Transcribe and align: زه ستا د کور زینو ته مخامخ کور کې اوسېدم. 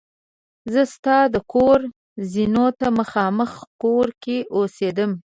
زه 0.73 0.81
ستا 0.93 1.17
د 1.33 1.35
کور 1.53 1.79
زینو 2.31 2.65
ته 2.79 2.87
مخامخ 2.99 3.51
کور 3.81 4.07
کې 4.23 4.37
اوسېدم. 4.55 5.11